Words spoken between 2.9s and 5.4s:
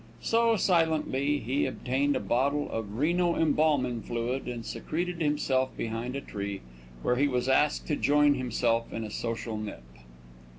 Reno embalming fluid and secreted